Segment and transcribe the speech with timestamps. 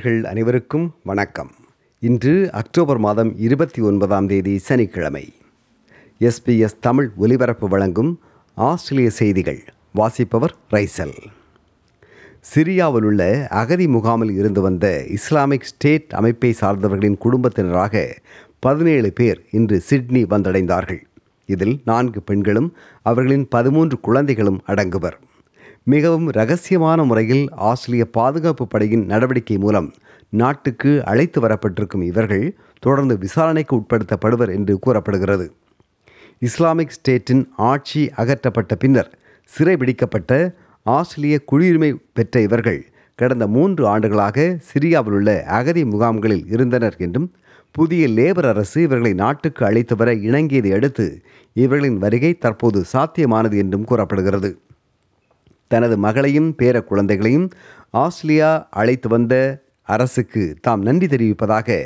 [0.00, 1.50] நேயர்கள் அனைவருக்கும் வணக்கம்.
[1.98, 5.32] இன்று அக்டோபர் மாதம் இருபத்தி ஒன்பதாம் தேதி சனிக்கிழமை.
[6.20, 8.20] எஸ்பிஎஸ் தமிழ் ஒலிபரப்பு வழங்கும்
[8.54, 11.14] ஆஸ்திரேலிய செய்திகள் வாசிப்பவர் ரைசல்.
[12.40, 18.16] சிரியாவில் உள்ள அகதி முகாமில் இருந்து வந்த இஸ்லாமிக் ஸ்டேட் அமைப்பை சார்ந்தவர்களின் குடும்பத்தினராக
[18.58, 21.00] பதினேழு பேர் இன்று சிட்னி வந்தடைந்தார்கள்.
[21.46, 25.18] இதில் நான்கு பெண்களும் அவர்களின் பதிமூன்று குழந்தைகளும் அடங்குவர்.
[25.86, 29.88] மிகவும் ரகசியமான முறையில் ஆஸ்திரேலிய பாதுகாப்பு படையின் நடவடிக்கை மூலம்
[30.32, 35.46] நாட்டுக்கு அழைத்து வரப்பட்டிருக்கும் இவர்கள் தொடர்ந்து விசாரணைக்கு உட்படுத்தப்படுவர் என்று கூறப்படுகிறது.
[36.38, 39.10] இஸ்லாமிக் ஸ்டேட்டின் ஆட்சி அகற்றப்பட்ட பின்னர்
[39.50, 40.54] சிறைபிடிக்கப்பட்ட
[40.86, 42.80] ஆஸ்திரேலிய குடியுரிமை பெற்ற இவர்கள்
[43.14, 47.28] கடந்த மூன்று ஆண்டுகளாக சிரியாவில் உள்ள அகதி முகாம்களில் இருந்தனர் என்றும்
[47.70, 54.50] புதிய லேபர் அரசு இவர்களை நாட்டுக்கு அழைத்து வர இணங்கியதை அடுத்து இவர்களின் வருகை தற்போது சாத்தியமானது என்றும் கூறப்படுகிறது.
[55.72, 57.46] தனது மகளையும் பேர குழந்தைகளையும்
[58.04, 59.34] ஆஸ்திரேலியா அழைத்து வந்த
[59.88, 61.78] அரசுக்கு தாம் நன்றி தெரிவிப்பதாக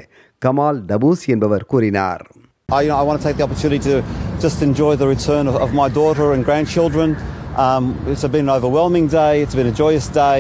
[0.43, 2.25] கமால் டபூஸ் என்பவர் கூறினார்
[2.69, 3.97] I, you know, I want to take the opportunity to
[4.41, 7.09] just enjoy the return of, of my daughter and grandchildren.
[7.57, 9.43] Um, it's been an overwhelming day.
[9.43, 10.39] It's been a joyous day.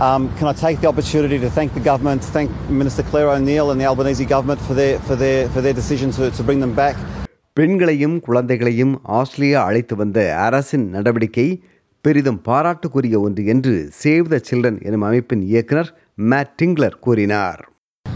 [0.00, 3.80] Um, can I take the opportunity to thank the government, thank Minister Claire O'Neill and
[3.80, 6.96] the Albanese government for their, for their, for their decision to, to bring them back.
[7.56, 11.46] பெண்களையும் குழந்தைகளையும் Australia அழைத்து வந்த அரசின் நடவடிக்கை
[12.07, 15.91] பெரிதும் பாராட்டுக்குரிய ஒன்று என்று save the children எனும் அமைப்பின் இயக்குனர்
[16.31, 17.61] மேட் டிங்லர் கூறினார்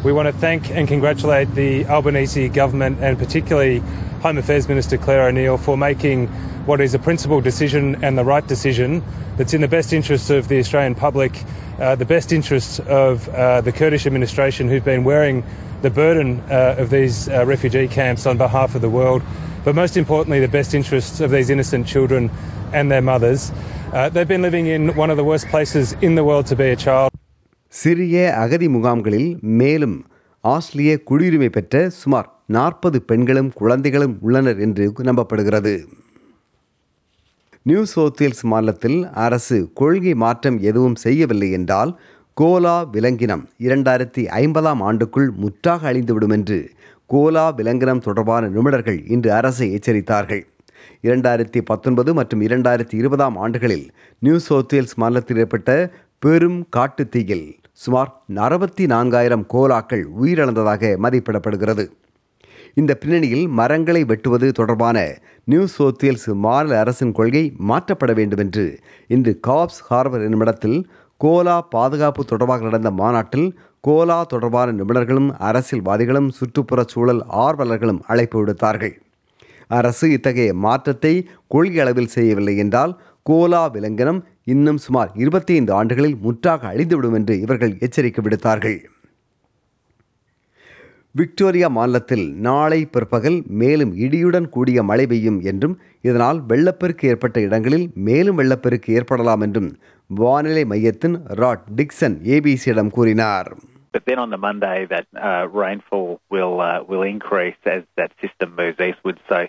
[0.08, 3.78] We want to thank and congratulate the Albanese government and particularly
[4.26, 6.20] Home Affairs Minister Claire O'Neill for making
[6.68, 8.92] what is a principled decision and the right decision
[9.38, 11.34] that's in the best interests of the Australian public,
[11.80, 15.44] uh, the best interests of uh, the Kurdish administration who've been wearing
[15.82, 19.22] the burden uh, of these uh, refugee camps on behalf of the world,
[19.64, 22.30] but most importantly, the best interests of these innocent children
[22.74, 23.52] and their mothers.
[23.93, 26.67] Uh, they've been living in one of the worst places in the world to be
[26.67, 27.11] a child.
[27.73, 29.27] சிறிய அகதி முகாம்களில்
[29.59, 29.97] மேலும்
[30.45, 35.75] ஆஸ்திரிய குடியுரிமை பெற்ற சுமார் நாற்பது பெண்களும் குழந்தைகளும் உள்ளனர் என்று நம்பப்படுகிறது
[37.67, 41.93] நியூ சவுத்வேல்ஸ் மாநிலத்தில் அரசு கொள்கை மாற்றம் எதுவும் செய்யவில்லை என்றால்
[42.37, 46.59] கோலா விலங்கினம் இரண்டாயிரத்தி ஐம்பதாம் ஆண்டுக்குள் முற்றாக அழிந்துவிடும் என்று
[47.11, 50.43] கோலா விலங்கினம் தொடர்பான நிபுணர்கள் இன்று அரசை எச்சரித்தார்கள்
[51.03, 58.87] இரண்டாயிரத்தி பத்தொன்பது மற்றும் இரண்டாயிரத்தி இருபதாம் ஆண்டுகளில் நியூ சவுத்வேல்ஸ் மாநிலத்தில் ஏற்பட்ட பெரும் காட்டுத் தீயில் சுமார் அறுபத்தி
[58.87, 61.89] நான்காயிரம் கோலாக்கள் உயிரிழந்ததாக மதிப்பிடப்படுகிறது.
[62.75, 69.83] இந்த பின்னணியில் மரங்களை வெட்டுவது தொடர்பான நியூ சோத்தியல்ஸ் மாநில அரசின் கொள்கை மாற்றப்பட வேண்டும் என்று இன்று காப்ஸ்
[69.91, 78.45] ஹார்பர் என்னுமிடத்தில் கோலா பாதுகாப்பு தொடர்பாக நடந்த மாநாட்டில் கோலா தொடர்பான நிபுணர்களும் அரசியல்வாதிகளும் சுற்றுப்புறச் சூழல் ஆர்வலர்களும் அழைப்பு
[78.45, 79.03] விடுத்தார்கள்.
[79.79, 81.15] அரசு இத்தகைய மாற்றத்தை
[81.55, 82.93] கொள்கை அளவில் செய்யவில்லை என்றால்
[83.27, 84.21] கோலா விலங்கனம்
[84.53, 88.79] இன்னும் சுமார் இருபத்தி ஐந்து ஆண்டுகளில் முற்றாக அழிந்துவிடும் என்று இவர்கள் எச்சரிக்கை விடுத்தார்கள்.
[91.15, 95.75] விக்டோரியா மாநிலத்தில் நாளை பிற்பகல் மேலும் இடியுடன் கூடிய மழை பெய்யும் என்றும்
[96.09, 99.69] இதனால் வெள்ளப்பெருக்கு ஏற்பட்ட இடங்களில் மேலும் வெள்ளப்பெருக்கு ஏற்படலாம் என்றும்
[100.11, 103.51] வானிலை மையத்தின் ராட் டிக்சன் ஏபிசியிடம் கூறினார்.
[103.94, 108.56] But then on the Monday, that uh, rainfall will uh, will increase as that system
[108.56, 109.20] moves eastward.
[109.30, 109.48] So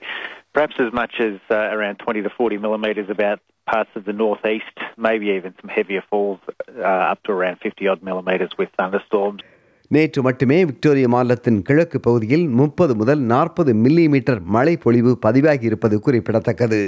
[0.54, 4.76] perhaps as much as uh, around 20 to 40 millimetres about parts of the northeast,
[4.96, 6.40] maybe even some heavier falls
[6.78, 9.42] uh, up to around 50 odd millimetres with thunderstorms.
[9.90, 16.00] நேற்று மட்டுமே Victoria மாநிலத்தின் கிழக்கு பகுதியில் முப்பது முதல் நாற்பது milli metre மழை பொழிவு பதிவாகி இருப்பது
[16.00, 16.80] குறிப்பிடத்தக்கது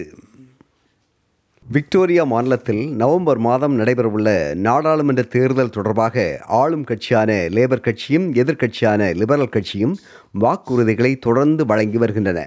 [1.76, 4.30] விக்டோரியா மாநிலத்தில் நவம்பர் மாதம் நடைபெறவுள்ள
[4.66, 6.26] நாடாளுமன்ற தேர்தல் தொடர்பாக
[6.60, 9.96] ஆளும் கட்சியான லேபர் கட்சியும் எதிர்க்கட்சியான லிபரல் கட்சியும்
[10.44, 12.40] வாக்குறுதிகளை தொடர்ந்து வழங்கி வருகின்றன.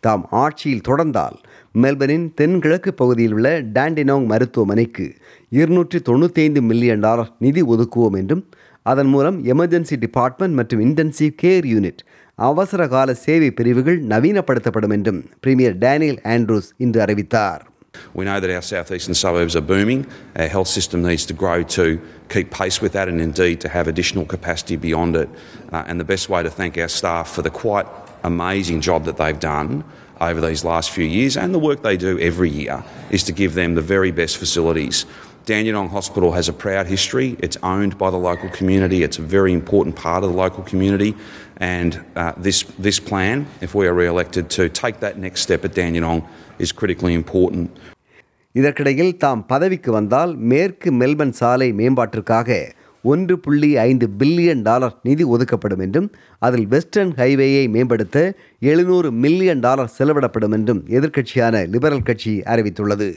[0.00, 1.36] தாம் ஆட்சியில் தொடர்ந்தால்
[1.82, 5.06] மெல்பனின் தென்கிழக்கு பகுதியில் உள்ள டாண்டினோங் மருத்துவமனைக்கு
[5.48, 8.44] இருநூற்றி தொண்ணூத்தைந்து மில்லியன் டாலர் நிதி ஒதுக்குவோம் என்றும்
[8.82, 12.00] அதன் மூலம் எமர்ஜென்சி டிபார்ட்மெண்ட் மற்றும் இன்டென்சிவ் கேர் யூனிட்
[12.34, 17.62] அவசர கால சேவை பிரிவுகள் நவீனப்படுத்தப்படும் என்றும் பிரீமியர் டேனியல் ஆண்ட்ரூஸ் இன்று அறிவித்தார்.
[18.14, 20.06] We know that our southeastern suburbs are booming.
[20.36, 23.88] Our health system needs to grow to keep pace with that and indeed to have
[23.88, 25.28] additional capacity beyond it.
[25.72, 27.86] Uh, and the best way to thank our staff for the quite
[28.22, 29.84] amazing job that they've done
[30.20, 33.54] over these last few years and the work they do every year is to give
[33.54, 35.06] them the very best facilities.
[35.46, 37.36] Dandenong Hospital has a proud history.
[37.38, 39.02] It's owned by the local community.
[39.02, 41.16] It's a very important part of the local community.
[41.56, 45.72] And uh, this, this plan, if we are re-elected, to take that next step at
[45.72, 46.28] Dandenong
[46.60, 47.66] is critically important.
[48.54, 52.48] இதற்கிடையில் தாம் பதவிக்கு வந்தால் மேற்கு Melbourne சாலை மேம்பாட்டிற்காக
[53.04, 56.08] ஒன்று புள்ளி ஐந்து பில்லியன் டாலர் நிதி ஒதுக்கப்படும் என்றும்
[56.42, 58.16] அதில் வெஸ்டர்ன் ஹைவேயை மேம்படுத்த
[58.62, 63.08] எழுநூறு மில்லியன் டாலர் செலவிடப்படும் என்றும் எதிர்க்கட்சியான லிபரல் கட்சி அறிவித்துள்ளது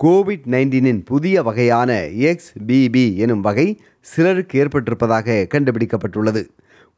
[0.00, 1.90] கோவிட் நைன்டீனின் புதிய வகையான
[2.30, 3.68] எக்ஸ்பிபி எனும் வகை
[4.06, 6.42] சிலருக்கு ஏற்பட்டிருப்பதாக கண்டுபிடிக்கப்பட்டுள்ளது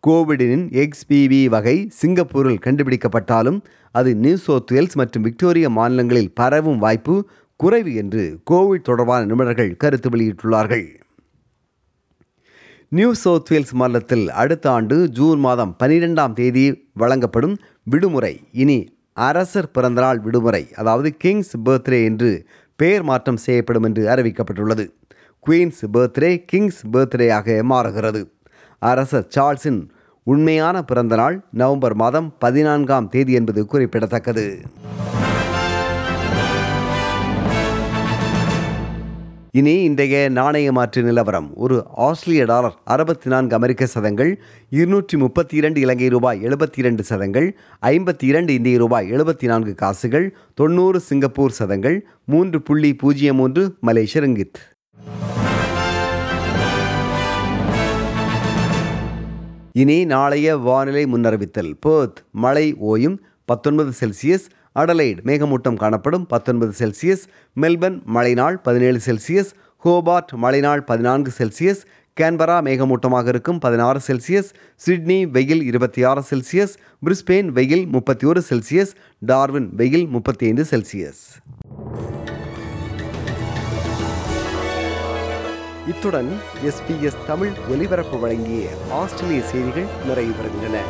[0.07, 3.61] கோவிடின் எக்ஸ்பிபி வகை சிங்கப்பூரில் கண்டுபிடிக்கப்பட்டாலும்
[3.93, 10.11] அது நியூ சவுத் வேல்ஸ் மற்றும் விக்டோரியா மாநிலங்களில் பரவும் வாய்ப்பு குறைவு என்று கோவிட் தொடர்பான நிபுணர்கள் கருத்து
[10.11, 10.87] வெளியிட்டுள்ளார்கள்.
[12.89, 18.41] நியூ சவுத் வேல்ஸ் மாநிலத்தில் அடுத்த ஆண்டு ஜூன் மாதம் பனிரெண்டாம் தேதி வழங்கப்படும் விடுமுறை.
[18.53, 24.87] இனி அரசர் பிறந்தநாள் விடுமுறை அதாவது கிங்ஸ் பர்த்டே என்று பெயர் மாற்றம் செய்யப்படும் என்று அறிவிக்கப்பட்டுள்ளது.
[25.47, 28.31] குயின்ஸ் பர்த்டே கிங்ஸ் பர்த்டேயாக மாறுகிறது.
[28.79, 29.89] அரசர் சார்ல்ஸின்
[30.33, 34.45] உண்மையான பிறந்தநாள் நவம்பர் மாதம் பதினான்காம் தேதி என்பது குறிப்பிடத்தக்கது.
[39.53, 41.55] இனி இன்றைய நாணய மாற்று நிலவரம்.
[41.55, 47.57] ஒரு ஆஸ்திரேலிய டாலர் அறுபத்தி நான்கு அமெரிக்க சதங்கள் இருநூற்றி முப்பத்தி இரண்டு இலங்கை ரூபாய் எழுபத்தி இரண்டு சதங்கள்
[47.83, 54.25] ஐம்பத்தி இரண்டு இந்திய ரூபாய் எழுபத்தி நான்கு காசுகள் தொண்ணூறு சிங்கப்பூர் சதங்கள் மூன்று புள்ளி பூஜ்ஜியம் மூன்று மலேசிய
[54.25, 54.61] ரிங்கித்.
[59.81, 61.73] இனி நாளைய வானிலை முன்னறிவித்தல்.
[61.87, 67.25] பேர்த் மழை ஓயும் பத்தொன்பது செல்சியஸ் அடலைட் மேகமூட்டம் காணப்படும் பத்தொன்பது செல்சியஸ்
[67.61, 69.51] மெல்பர்ன் மழைநாள் பதினேழு செல்சியஸ்
[69.85, 71.83] ஹோபார்ட் மழைநாள் பதினான்கு செல்சியஸ்
[72.21, 74.51] கேன்பரா மேகமூட்டமாக இருக்கும் பதினாறு செல்சியஸ்
[74.87, 76.75] சிட்னி வெயில் இருபத்தி ஆறு செல்சியஸ்
[77.05, 78.95] பிரிஸ்பெயின் வெயில் முப்பத்தி ஒரு செல்சியஸ்
[79.27, 81.23] டார்வின் வெயில் முப்பத்தி ஐந்து செல்சியஸ்.
[85.89, 86.31] இத்துடன்
[86.65, 88.63] எஸ்பிஎஸ் தமிழ் ஒலிபரப்பு வழங்கிய
[88.93, 90.85] ஆஸ்திரேலிய செய்திகள் நிறைவு பெறுகின்றன